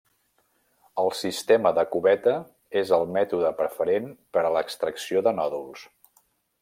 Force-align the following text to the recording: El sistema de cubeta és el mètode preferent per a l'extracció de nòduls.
El 1.01 1.11
sistema 1.17 1.71
de 1.79 1.83
cubeta 1.95 2.33
és 2.81 2.93
el 2.97 3.05
mètode 3.19 3.53
preferent 3.61 4.09
per 4.39 4.45
a 4.49 4.53
l'extracció 4.57 5.23
de 5.29 5.35
nòduls. 5.43 5.87